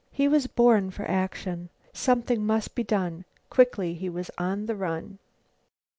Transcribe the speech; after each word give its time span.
He 0.11 0.27
was 0.27 0.47
born 0.47 0.89
for 0.89 1.03
action. 1.05 1.69
Something 1.93 2.43
must 2.43 2.73
be 2.73 2.81
done. 2.83 3.23
Quickly 3.51 3.93
he 3.93 4.09
was 4.09 4.31
on 4.35 4.65
the 4.65 4.75
run. 4.75 5.19